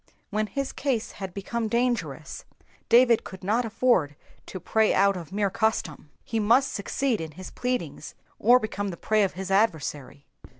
[0.31, 2.43] When his case had become dangerous,
[2.89, 4.15] David could not afford
[4.47, 8.97] to pray out of mere custom, he must succeed in his pleadings, or become the
[8.97, 10.25] prey of his adversary.